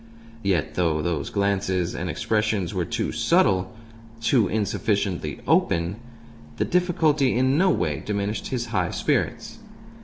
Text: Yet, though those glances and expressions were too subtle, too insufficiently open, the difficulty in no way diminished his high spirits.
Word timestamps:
Yet, 0.41 0.73
though 0.73 1.03
those 1.03 1.29
glances 1.29 1.93
and 1.93 2.09
expressions 2.09 2.73
were 2.73 2.85
too 2.85 3.11
subtle, 3.11 3.71
too 4.19 4.47
insufficiently 4.47 5.41
open, 5.47 5.97
the 6.57 6.65
difficulty 6.65 7.35
in 7.35 7.55
no 7.55 7.69
way 7.69 8.01
diminished 8.03 8.47
his 8.47 8.65
high 8.73 8.89
spirits. 8.89 9.59